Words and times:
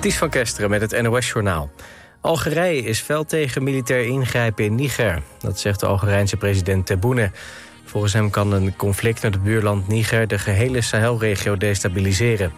Ties 0.00 0.18
van 0.18 0.30
Kesteren 0.30 0.70
met 0.70 0.80
het 0.80 1.02
NOS-journaal. 1.02 1.70
Algerije 2.20 2.82
is 2.82 3.00
fel 3.00 3.24
tegen 3.24 3.62
militair 3.62 4.04
ingrijpen 4.04 4.64
in 4.64 4.74
Niger. 4.74 5.22
Dat 5.38 5.58
zegt 5.58 5.80
de 5.80 5.86
Algerijnse 5.86 6.36
president 6.36 6.86
Tebboune. 6.86 7.30
Volgens 7.84 8.12
hem 8.12 8.30
kan 8.30 8.52
een 8.52 8.76
conflict 8.76 9.22
met 9.22 9.34
het 9.34 9.42
buurland 9.42 9.88
Niger... 9.88 10.26
de 10.26 10.38
gehele 10.38 10.80
Sahelregio 10.80 11.56
destabiliseren. 11.56 12.52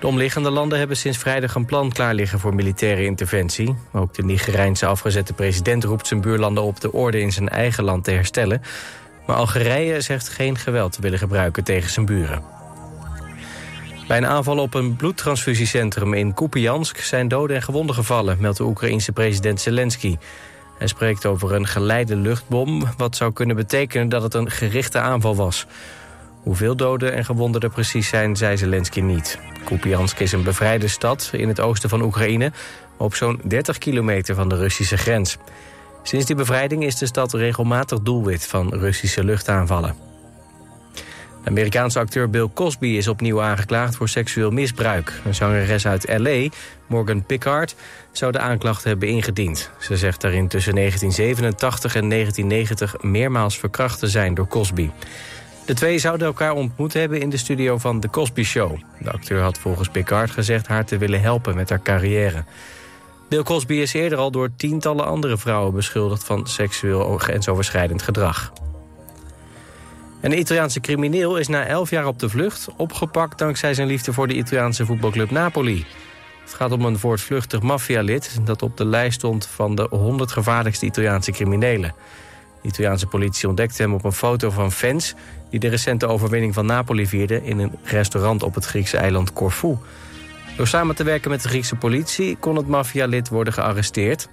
De 0.00 0.06
omliggende 0.06 0.50
landen 0.50 0.78
hebben 0.78 0.96
sinds 0.96 1.18
vrijdag 1.18 1.54
een 1.54 1.64
plan 1.64 1.92
klaar 1.92 2.14
liggen... 2.14 2.38
voor 2.38 2.54
militaire 2.54 3.04
interventie. 3.04 3.76
Ook 3.92 4.14
de 4.14 4.24
Nigerijnse 4.24 4.86
afgezette 4.86 5.32
president 5.32 5.84
roept 5.84 6.06
zijn 6.06 6.20
buurlanden 6.20 6.62
op... 6.62 6.80
de 6.80 6.92
orde 6.92 7.20
in 7.20 7.32
zijn 7.32 7.48
eigen 7.48 7.84
land 7.84 8.04
te 8.04 8.10
herstellen. 8.10 8.62
Maar 9.26 9.36
Algerije 9.36 10.00
zegt 10.00 10.28
geen 10.28 10.56
geweld 10.56 10.92
te 10.92 11.00
willen 11.00 11.18
gebruiken 11.18 11.64
tegen 11.64 11.90
zijn 11.90 12.06
buren. 12.06 12.63
Bij 14.06 14.16
een 14.16 14.26
aanval 14.26 14.58
op 14.58 14.74
een 14.74 14.96
bloedtransfusiecentrum 14.96 16.14
in 16.14 16.34
Kupiansk... 16.34 16.98
zijn 16.98 17.28
doden 17.28 17.56
en 17.56 17.62
gewonden 17.62 17.94
gevallen, 17.94 18.36
meldt 18.40 18.56
de 18.56 18.64
Oekraïense 18.64 19.12
president 19.12 19.60
Zelensky. 19.60 20.16
Hij 20.78 20.86
spreekt 20.86 21.26
over 21.26 21.52
een 21.52 21.66
geleide 21.66 22.16
luchtbom... 22.16 22.82
wat 22.96 23.16
zou 23.16 23.32
kunnen 23.32 23.56
betekenen 23.56 24.08
dat 24.08 24.22
het 24.22 24.34
een 24.34 24.50
gerichte 24.50 24.98
aanval 24.98 25.36
was. 25.36 25.66
Hoeveel 26.42 26.76
doden 26.76 27.12
en 27.12 27.24
gewonden 27.24 27.60
er 27.60 27.70
precies 27.70 28.08
zijn, 28.08 28.36
zei 28.36 28.56
Zelensky 28.56 29.00
niet. 29.00 29.38
Kupiansk 29.64 30.20
is 30.20 30.32
een 30.32 30.42
bevrijde 30.42 30.88
stad 30.88 31.30
in 31.32 31.48
het 31.48 31.60
oosten 31.60 31.88
van 31.88 32.02
Oekraïne... 32.02 32.52
op 32.96 33.14
zo'n 33.14 33.40
30 33.44 33.78
kilometer 33.78 34.34
van 34.34 34.48
de 34.48 34.56
Russische 34.56 34.96
grens. 34.96 35.36
Sinds 36.02 36.26
die 36.26 36.36
bevrijding 36.36 36.84
is 36.84 36.96
de 36.96 37.06
stad 37.06 37.32
regelmatig 37.32 38.00
doelwit 38.00 38.46
van 38.46 38.74
Russische 38.74 39.24
luchtaanvallen. 39.24 40.13
Amerikaanse 41.44 41.98
acteur 41.98 42.30
Bill 42.30 42.48
Cosby 42.54 42.86
is 42.86 43.08
opnieuw 43.08 43.42
aangeklaagd 43.42 43.96
voor 43.96 44.08
seksueel 44.08 44.50
misbruik. 44.50 45.12
Een 45.24 45.34
zangeres 45.34 45.86
uit 45.86 46.18
L.A., 46.18 46.48
Morgan 46.86 47.24
Pickard, 47.24 47.74
zou 48.12 48.32
de 48.32 48.38
aanklacht 48.38 48.84
hebben 48.84 49.08
ingediend. 49.08 49.70
Ze 49.78 49.96
zegt 49.96 50.20
daarin 50.20 50.48
tussen 50.48 50.74
1987 50.74 51.94
en 51.94 52.08
1990 52.08 53.02
meermaals 53.02 53.58
verkracht 53.58 53.98
te 53.98 54.08
zijn 54.08 54.34
door 54.34 54.48
Cosby. 54.48 54.90
De 55.66 55.74
twee 55.74 55.98
zouden 55.98 56.26
elkaar 56.26 56.52
ontmoet 56.52 56.92
hebben 56.92 57.20
in 57.20 57.30
de 57.30 57.36
studio 57.36 57.78
van 57.78 58.00
The 58.00 58.10
Cosby 58.10 58.42
Show. 58.42 58.76
De 58.98 59.10
acteur 59.10 59.40
had 59.40 59.58
volgens 59.58 59.88
Pickard 59.88 60.30
gezegd 60.30 60.66
haar 60.66 60.84
te 60.84 60.98
willen 60.98 61.20
helpen 61.20 61.54
met 61.54 61.68
haar 61.68 61.82
carrière. 61.82 62.44
Bill 63.28 63.42
Cosby 63.42 63.74
is 63.74 63.92
eerder 63.92 64.18
al 64.18 64.30
door 64.30 64.50
tientallen 64.56 65.06
andere 65.06 65.38
vrouwen 65.38 65.74
beschuldigd 65.74 66.24
van 66.24 66.46
seksueel 66.46 67.18
grensoverschrijdend 67.18 68.02
gedrag. 68.02 68.52
Een 70.24 70.38
Italiaanse 70.38 70.80
crimineel 70.80 71.36
is 71.36 71.48
na 71.48 71.66
elf 71.66 71.90
jaar 71.90 72.06
op 72.06 72.18
de 72.18 72.28
vlucht... 72.28 72.68
opgepakt 72.76 73.38
dankzij 73.38 73.74
zijn 73.74 73.88
liefde 73.88 74.12
voor 74.12 74.26
de 74.26 74.34
Italiaanse 74.34 74.86
voetbalclub 74.86 75.30
Napoli. 75.30 75.86
Het 76.42 76.54
gaat 76.54 76.72
om 76.72 76.84
een 76.84 76.98
voortvluchtig 76.98 77.62
maffialid... 77.62 78.38
dat 78.44 78.62
op 78.62 78.76
de 78.76 78.84
lijst 78.84 79.14
stond 79.14 79.46
van 79.46 79.74
de 79.74 79.86
100 79.90 80.32
gevaarlijkste 80.32 80.86
Italiaanse 80.86 81.32
criminelen. 81.32 81.94
De 82.62 82.68
Italiaanse 82.68 83.06
politie 83.06 83.48
ontdekte 83.48 83.82
hem 83.82 83.94
op 83.94 84.04
een 84.04 84.12
foto 84.12 84.50
van 84.50 84.72
fans... 84.72 85.14
die 85.50 85.60
de 85.60 85.68
recente 85.68 86.06
overwinning 86.06 86.54
van 86.54 86.66
Napoli 86.66 87.06
vierden... 87.06 87.42
in 87.42 87.58
een 87.58 87.72
restaurant 87.82 88.42
op 88.42 88.54
het 88.54 88.64
Griekse 88.64 88.96
eiland 88.96 89.32
Corfu. 89.32 89.76
Door 90.56 90.66
samen 90.66 90.94
te 90.94 91.04
werken 91.04 91.30
met 91.30 91.42
de 91.42 91.48
Griekse 91.48 91.76
politie... 91.76 92.36
kon 92.36 92.56
het 92.56 92.68
maffialid 92.68 93.28
worden 93.28 93.52
gearresteerd... 93.52 94.28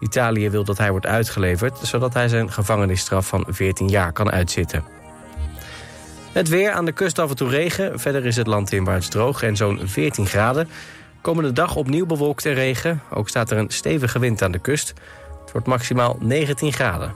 Italië 0.00 0.50
wil 0.50 0.64
dat 0.64 0.78
hij 0.78 0.90
wordt 0.90 1.06
uitgeleverd... 1.06 1.78
zodat 1.82 2.14
hij 2.14 2.28
zijn 2.28 2.52
gevangenisstraf 2.52 3.26
van 3.26 3.44
14 3.48 3.88
jaar 3.88 4.12
kan 4.12 4.30
uitzitten. 4.30 4.97
Het 6.32 6.48
weer 6.48 6.70
aan 6.70 6.84
de 6.84 6.92
kust 6.92 7.18
af 7.18 7.30
en 7.30 7.36
toe 7.36 7.48
regen. 7.48 8.00
Verder 8.00 8.26
is 8.26 8.36
het 8.36 8.46
land 8.46 8.72
inwaarts 8.72 9.08
droog 9.08 9.42
en 9.42 9.56
zo'n 9.56 9.80
14 9.84 10.26
graden. 10.26 10.68
Komende 11.20 11.52
dag 11.52 11.76
opnieuw 11.76 12.06
bewolkt 12.06 12.46
en 12.46 12.54
regen. 12.54 13.02
Ook 13.10 13.28
staat 13.28 13.50
er 13.50 13.58
een 13.58 13.70
stevige 13.70 14.18
wind 14.18 14.42
aan 14.42 14.52
de 14.52 14.58
kust. 14.58 14.88
Het 15.40 15.52
wordt 15.52 15.66
maximaal 15.66 16.16
19 16.20 16.72
graden. 16.72 17.14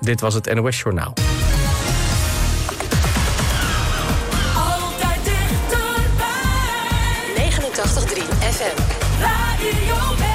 Dit 0.00 0.20
was 0.20 0.34
het 0.34 0.54
NOS 0.54 0.80
Journaal. 0.80 1.12
Altijd 4.56 5.24
dichterbij. 5.24 6.30
89.3 7.36 8.22
FM. 8.38 8.80
Radio 9.20 10.25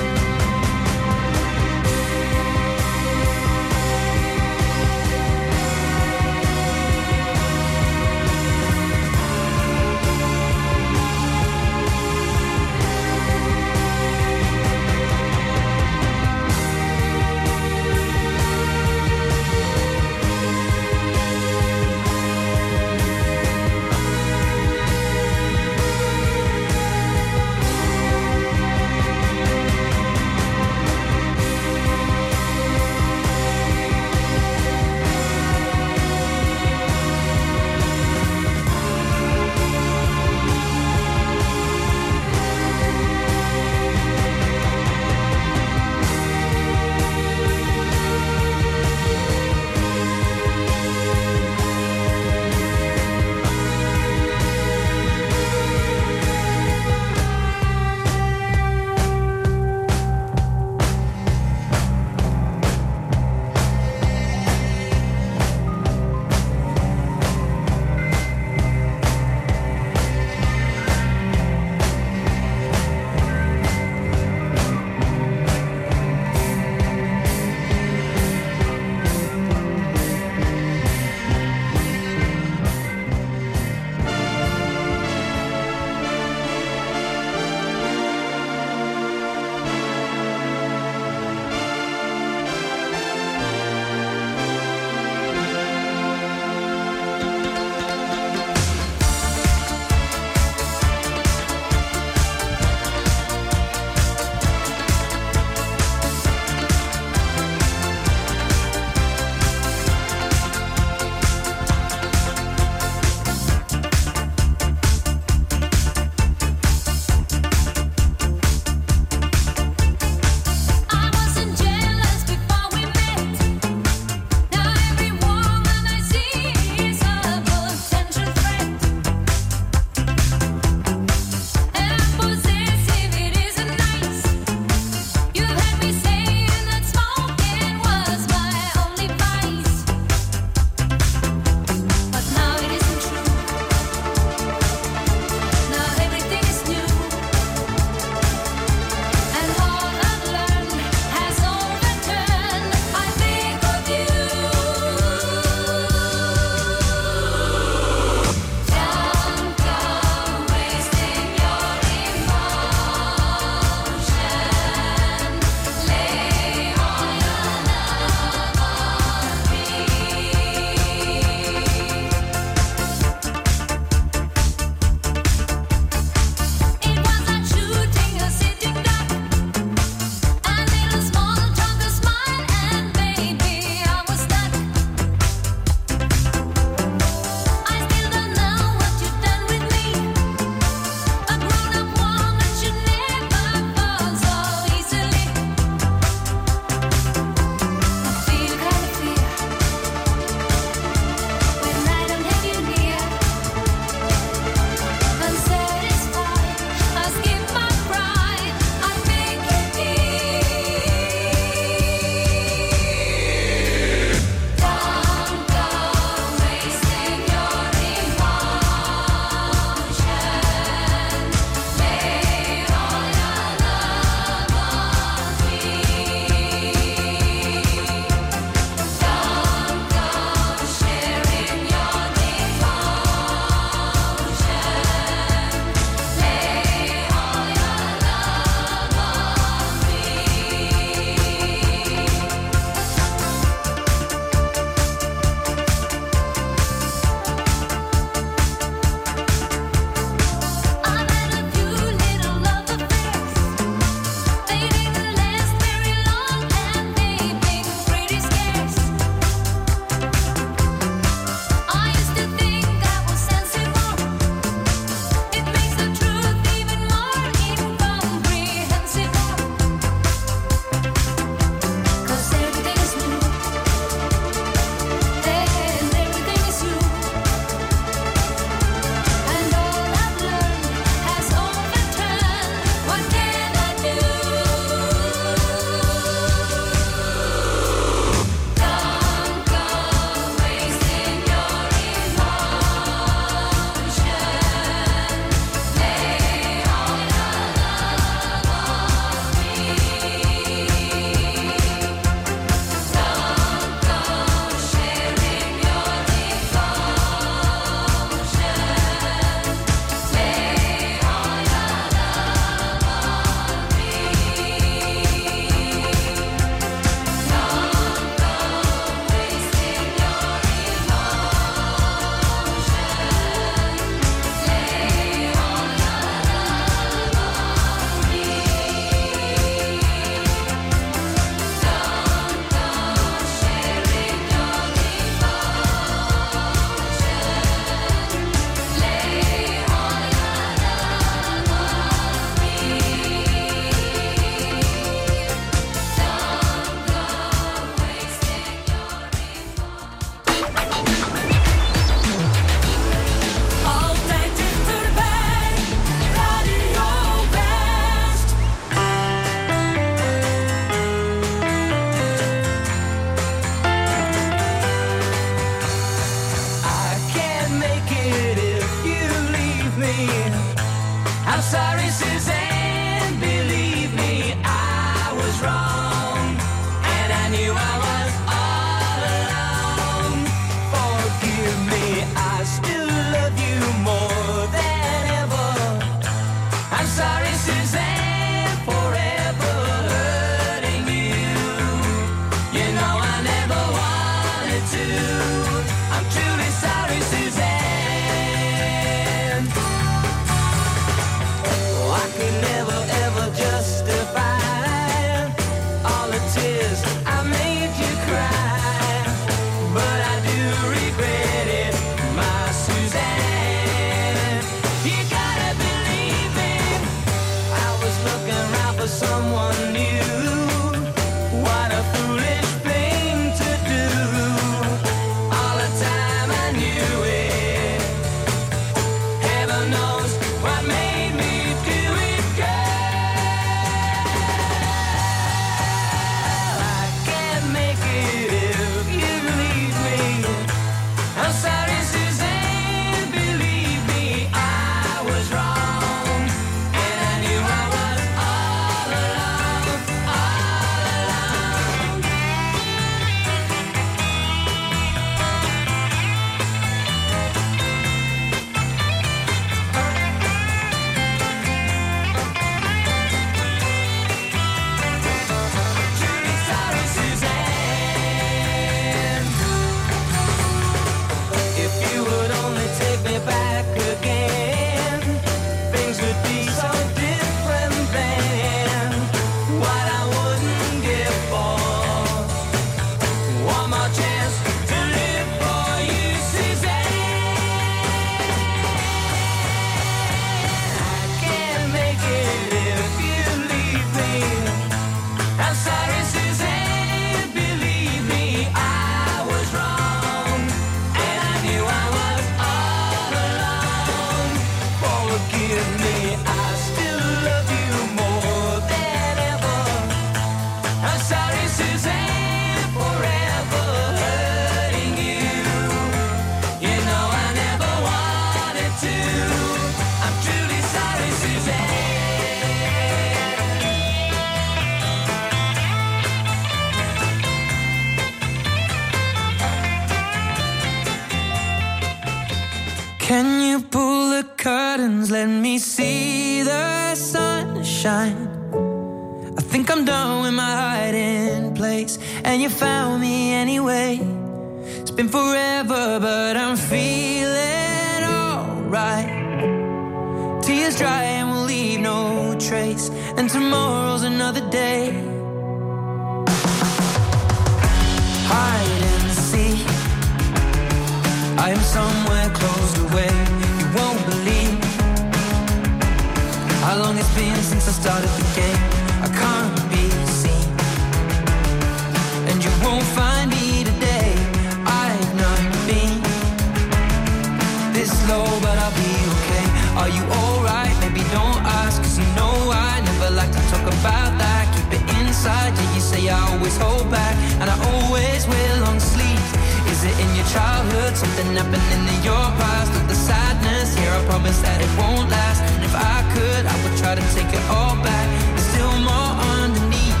always 586.48 586.62
hold 586.62 586.90
back, 586.90 587.16
and 587.40 587.50
I 587.50 587.56
always 587.72 588.26
will 588.26 588.64
on 588.64 588.80
sleep. 588.80 589.20
Is 589.68 589.84
it 589.84 589.96
in 590.00 590.08
your 590.16 590.24
childhood? 590.26 590.96
Something 590.96 591.36
happened 591.36 591.88
in 591.92 592.02
your 592.02 592.26
past 592.40 592.72
with 592.72 592.88
the 592.88 592.94
sadness? 592.94 593.76
Here, 593.76 593.90
I 593.90 594.04
promise 594.06 594.40
that 594.40 594.60
it 594.60 594.70
won't 594.78 595.10
last. 595.10 595.42
And 595.42 595.64
if 595.64 595.74
I 595.74 595.98
could, 596.14 596.46
I 596.46 596.54
would 596.62 596.76
try 596.78 596.94
to 596.94 597.04
take 597.14 597.30
it 597.32 597.44
all 597.50 597.76
back. 597.84 598.06
There's 598.32 598.48
still 598.54 598.76
more 598.80 599.12
underneath, 599.36 600.00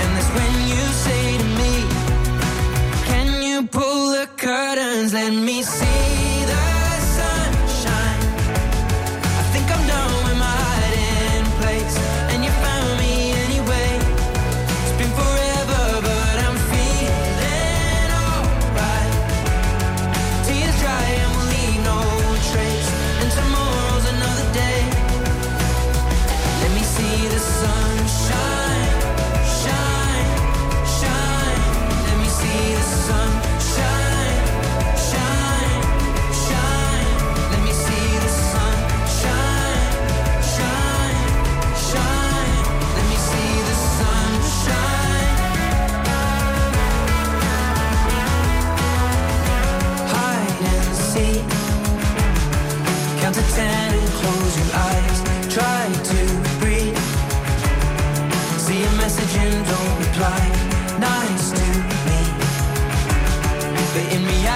and 0.00 0.08
that's 0.14 0.30
when 0.38 0.52
you 0.70 0.82
say 1.04 1.22
to 1.42 1.48
me, 1.60 1.74
Can 3.10 3.42
you 3.42 3.66
pull 3.66 4.12
the 4.12 4.28
curtains? 4.36 5.12
Let 5.12 5.32
me 5.32 5.62
see. 5.62 6.27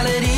reality. 0.04 0.31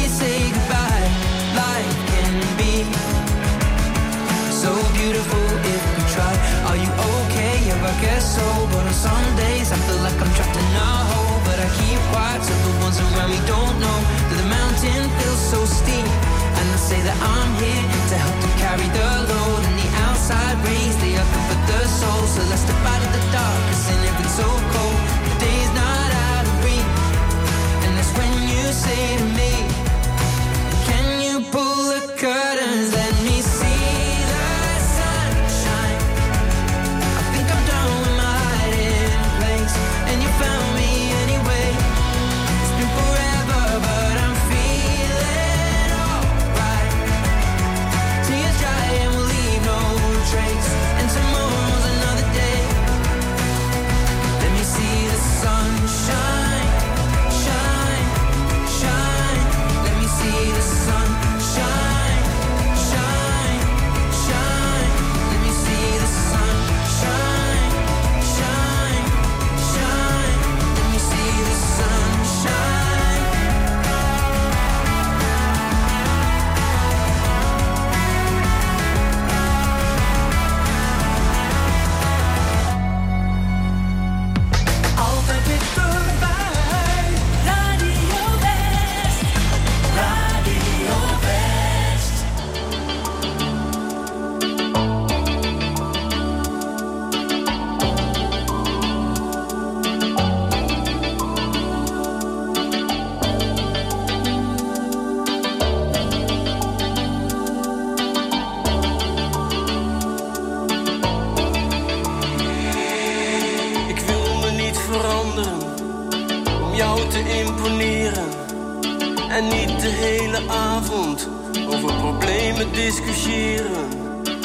Over 121.85 121.97
problemen 121.97 122.73
discussiëren, 122.73 123.89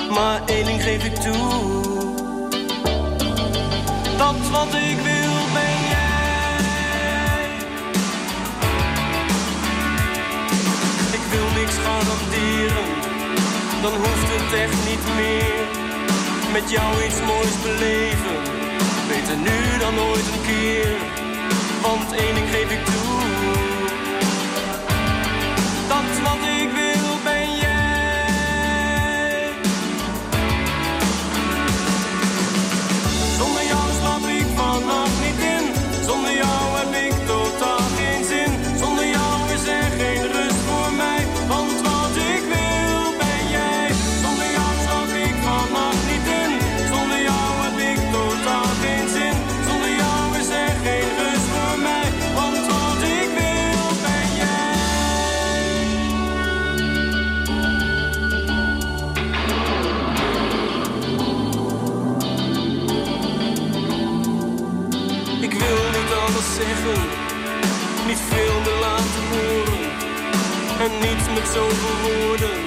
maar 0.10 0.42
één 0.46 0.66
ding 0.66 0.84
geef 0.84 1.04
ik 1.04 1.16
toe. 1.16 2.14
Dat 4.18 4.50
wat 4.52 4.74
ik 4.74 4.98
wil 5.08 5.36
ben 5.54 5.78
jij. 5.94 6.60
Ik 11.12 11.26
wil 11.32 11.48
niks 11.62 11.76
garanderen, 11.86 12.90
dan 13.82 13.92
hoeft 13.94 14.30
het 14.36 14.60
echt 14.60 14.90
niet 14.90 15.06
meer. 15.16 15.68
Met 16.52 16.72
jou 16.72 17.04
iets 17.06 17.22
moois 17.26 17.62
beleven, 17.62 18.38
beter 19.08 19.38
nu 19.38 19.78
dan 19.80 20.00
ooit 20.00 20.28
een 20.34 20.42
keer. 20.48 20.96
Want 21.82 22.12
één 22.12 22.36
ding 22.36 22.50
geef 22.50 22.72
ik 22.72 22.86
toe. 22.86 23.29
Niet 70.90 71.10
niets 71.10 71.28
met 71.34 71.48
zoveel 71.54 71.98
woorden 72.04 72.60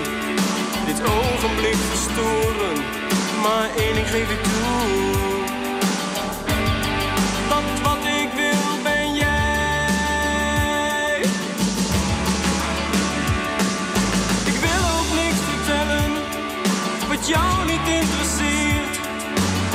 dit 0.87 1.01
ogenblik 1.01 1.77
verstoren. 1.91 2.77
Maar 3.43 3.69
één 3.77 3.97
ik 3.97 4.07
geef 4.07 4.31
ik 4.31 4.43
toe. 4.43 4.53
Dat 7.49 7.81
wat 7.83 8.05
ik 8.05 8.29
wil 8.35 8.83
ben 8.83 9.15
jij. 9.15 9.31
Ik 14.45 14.59
wil 14.67 14.83
ook 14.99 15.11
niks 15.23 15.41
vertellen 15.51 16.11
wat 17.09 17.29
jou 17.29 17.67
niet 17.67 17.87
interesseert. 18.01 18.97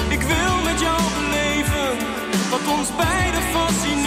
Ik 0.10 0.21
wil 0.21 0.62
met 0.63 0.79
jou 0.79 1.01
beleven 1.17 1.97
wat 2.49 2.77
ons 2.77 2.95
beiden 2.95 3.41
fascineert. 3.41 4.07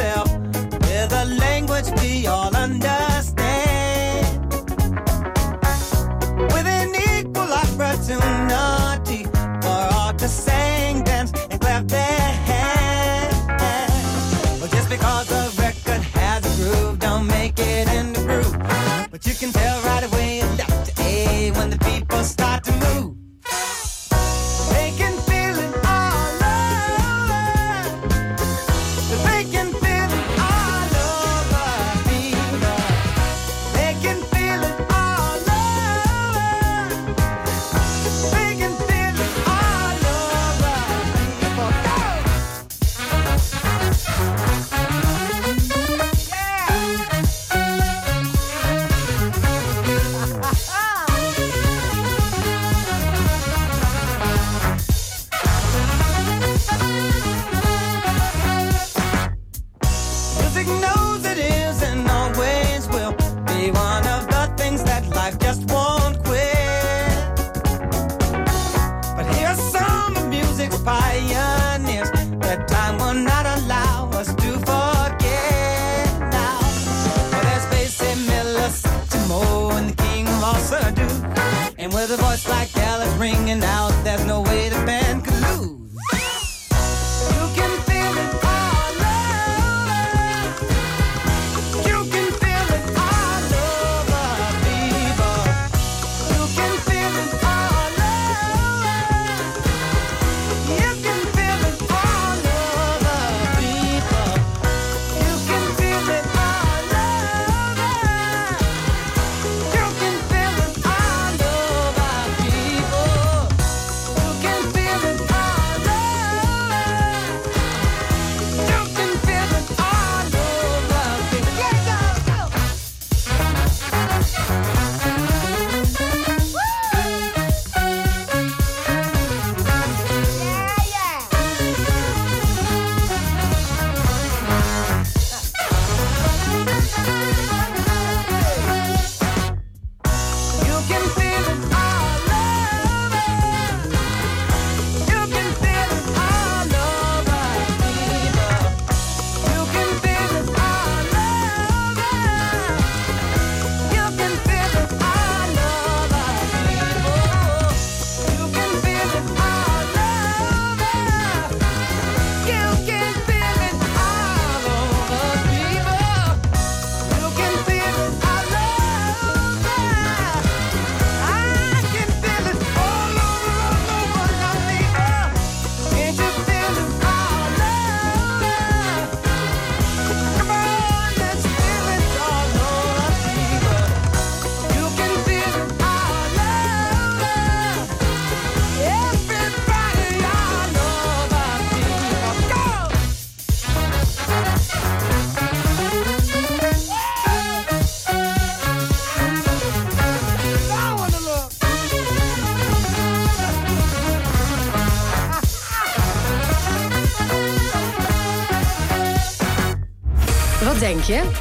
myself. 0.00 0.32
Will 0.32 1.08
the 1.08 1.24
language 1.38 1.90
be 2.00 2.26
all 2.26 2.54
under? 2.56 2.99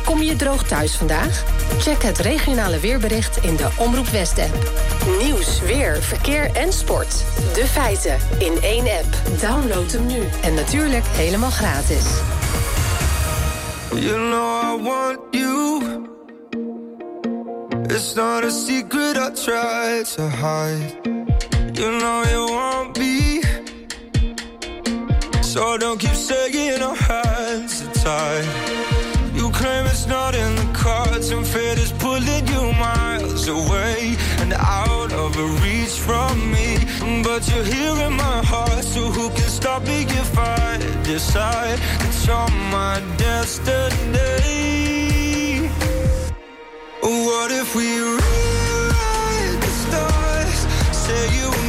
Kom 0.06 0.22
je 0.22 0.36
droog 0.36 0.64
thuis 0.64 0.96
vandaag? 0.96 1.44
Check 1.80 2.04
het 2.04 2.18
regionale 2.18 2.80
weerbericht 2.80 3.38
in 3.38 3.56
de 3.56 3.70
Omroep 3.78 4.08
West-app. 4.08 4.54
Nieuws, 5.22 5.62
weer, 5.62 6.02
verkeer 6.02 6.52
en 6.56 6.74
sport. 6.74 7.24
De 7.54 7.66
feiten 7.66 8.18
in 8.40 8.62
één 8.62 8.84
app. 8.84 9.40
Download 9.42 9.92
hem 9.92 10.06
nu. 10.06 10.24
En 10.42 10.54
natuurlijk 10.54 11.06
helemaal 11.06 11.50
gratis. 11.50 12.04
You 13.94 14.16
know 14.16 14.80
I 14.80 14.84
want 14.84 15.20
you. 15.32 15.82
It's 17.88 18.14
not 18.14 18.44
a 18.44 18.50
secret 18.50 19.18
I 19.18 19.32
try 19.34 20.04
to 20.16 20.24
hide. 20.24 20.96
You 21.74 21.98
know 21.98 22.24
you 22.30 22.52
want 22.52 22.98
me. 22.98 23.42
So 25.42 25.78
don't 25.78 25.98
keep 25.98 26.14
saying 26.14 26.82
our 26.82 26.98
hands 26.98 27.84
are. 28.06 28.99
not 30.10 30.34
in 30.34 30.56
the 30.56 30.70
cards, 30.74 31.30
and 31.30 31.46
fate 31.46 31.78
is 31.78 31.92
pulling 31.92 32.48
you 32.48 32.74
miles 32.74 33.48
away 33.48 34.18
and 34.40 34.54
out 34.54 35.14
of 35.14 35.38
reach 35.64 35.96
from 36.08 36.52
me. 36.52 36.78
But 37.24 37.48
you're 37.50 37.64
here 37.64 38.08
in 38.08 38.14
my 38.14 38.40
heart, 38.52 38.84
so 38.84 39.02
who 39.02 39.30
can 39.30 39.50
stop 39.60 39.84
me 39.84 40.02
if 40.04 40.38
I 40.38 40.78
decide 41.04 41.80
it's 42.06 42.28
on 42.28 42.52
my 42.72 43.02
destiny? 43.18 43.70
What 47.02 47.52
if 47.52 47.76
we 47.76 47.88
rewrite 48.00 49.62
the 49.66 49.74
stars? 49.84 50.60
Say 51.04 51.24
you. 51.38 51.69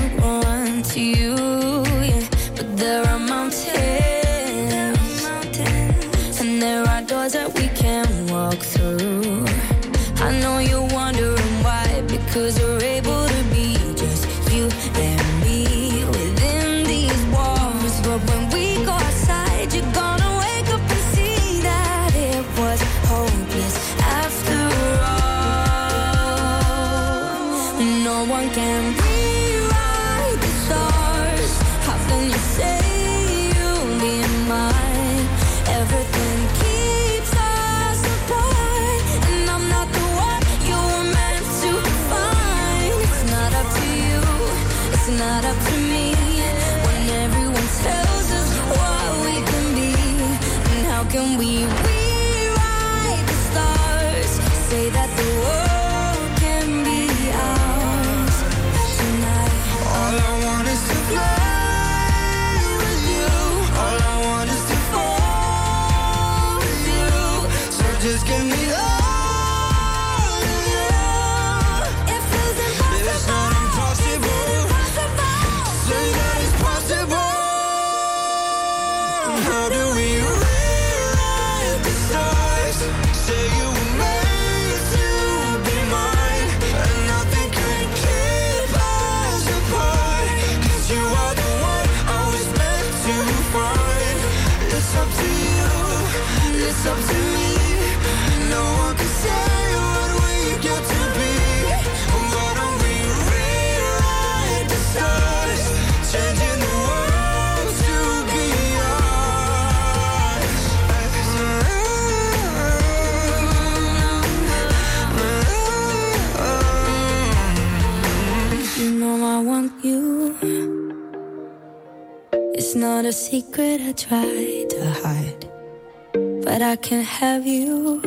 I 126.71 126.77
can 126.77 127.03
have 127.03 127.45
you. 127.45 127.99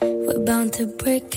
We're 0.00 0.38
bound 0.44 0.74
to 0.74 0.86
break 0.86 1.34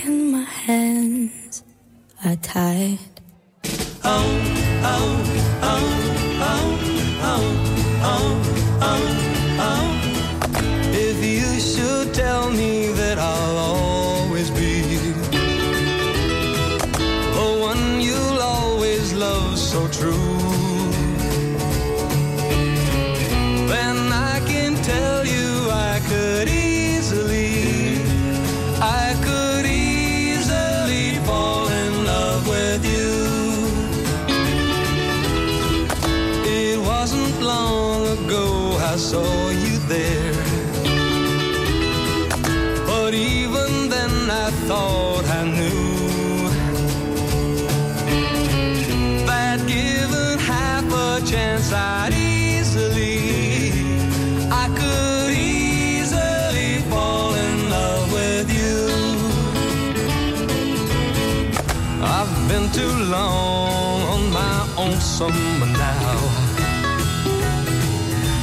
summer 65.21 65.67
now. 65.67 66.17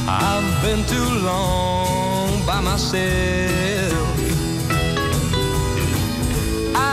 I've 0.07 0.51
been 0.63 0.83
too 0.95 1.11
long 1.31 2.29
by 2.47 2.61
myself. 2.61 4.09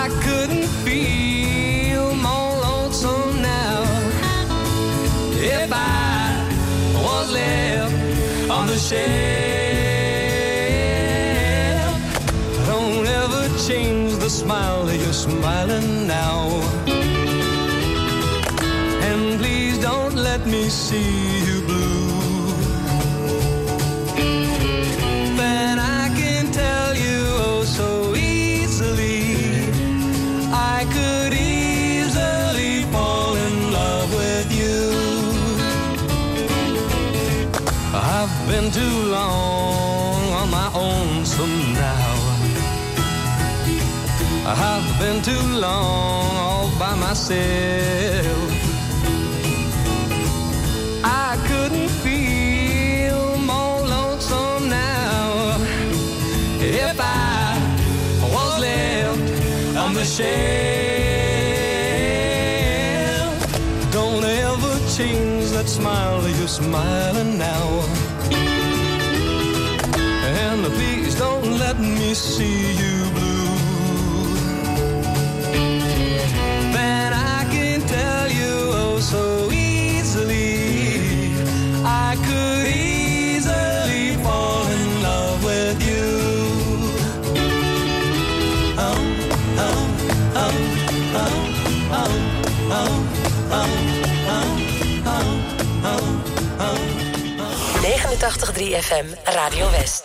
I 0.01 0.03
couldn't 0.25 0.69
feel 0.85 2.15
more 2.15 2.53
lonesome 2.67 3.31
now. 3.43 3.83
If 5.59 5.69
I 5.71 6.47
was 7.05 7.25
left 7.39 7.95
on 8.49 8.65
the 8.71 8.79
shelf, 8.89 9.05
don't 12.71 13.05
ever 13.21 13.43
change 13.67 14.11
the 14.15 14.31
smile 14.41 14.91
you're 14.91 15.19
smiling 15.27 15.94
let 20.45 20.53
me 20.53 20.69
see 20.69 21.43
you 21.47 21.62
blue. 21.62 22.51
Then 25.36 25.79
I 25.79 26.12
can 26.15 26.51
tell 26.51 26.93
you 26.93 27.21
oh 27.47 27.63
so 27.65 28.15
easily. 28.15 29.71
I 30.51 30.86
could 30.95 31.34
easily 31.34 32.84
fall 32.93 33.36
in 33.36 33.71
love 33.71 34.13
with 34.13 34.47
you. 34.62 34.81
I've 37.93 38.36
been 38.47 38.69
too 38.71 38.97
long 39.10 40.31
on 40.41 40.49
my 40.51 40.69
own 40.75 41.25
somehow. 41.25 42.15
I've 44.45 44.99
been 44.99 45.23
too 45.23 45.47
long 45.58 46.38
all 46.38 46.69
by 46.77 46.93
myself. 46.93 48.54
Shell, 60.05 60.25
Don't 63.91 64.23
ever 64.23 64.73
change 64.95 65.49
that 65.49 65.67
smile 65.67 66.21
you're 66.29 66.47
smiling 66.47 67.39
now. 67.39 67.81
And 70.43 70.63
please 70.75 71.15
don't 71.15 71.57
let 71.57 71.79
me 71.79 72.13
see 72.13 72.75
you 72.77 72.84
FM 98.17 99.08
Radio 99.25 99.69
West. 99.71 100.04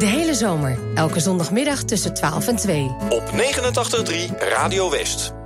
De 0.00 0.06
hele 0.06 0.34
zomer, 0.34 0.78
elke 0.94 1.20
zondagmiddag 1.20 1.82
tussen 1.82 2.14
12 2.14 2.48
en 2.48 2.56
2. 2.56 2.82
Op 3.08 3.22
89.3 3.32 4.38
Radio 4.38 4.90
West. 4.90 5.39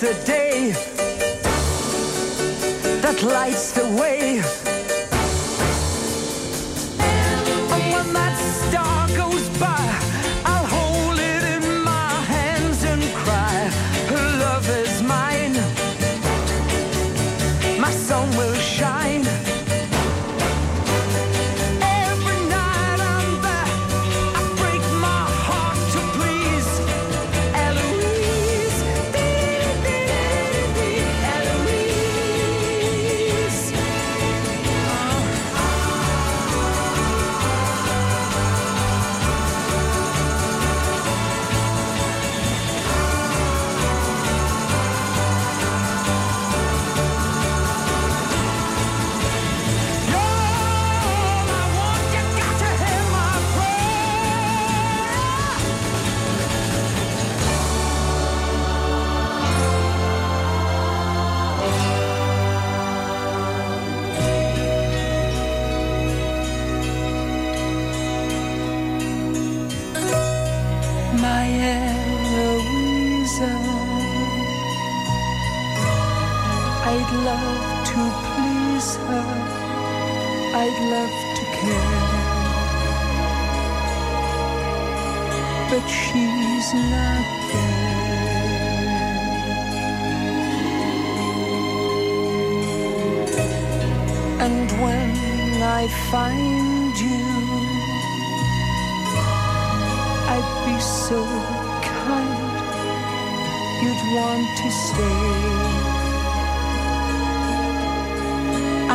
today. 0.00 0.24
day. 0.24 0.39
He's 86.60 86.74
not 86.74 87.24
there. 87.52 88.50
And 94.44 94.68
when 94.82 95.62
I 95.62 95.88
find 96.10 96.92
you, 97.00 97.24
I'd 100.34 100.50
be 100.66 100.76
so 100.80 101.24
kind, 101.82 102.52
you'd 103.82 104.04
want 104.14 104.46
to 104.60 104.68
stay. 104.84 105.22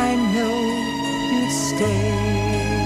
I 0.06 0.14
know 0.34 0.56
you'd 1.32 1.50
stay. 1.50 2.85